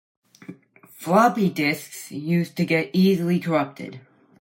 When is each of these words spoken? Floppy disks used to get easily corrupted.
Floppy 0.87 1.51
disks 1.51 2.11
used 2.11 2.57
to 2.57 2.65
get 2.65 2.89
easily 2.91 3.39
corrupted. 3.39 4.01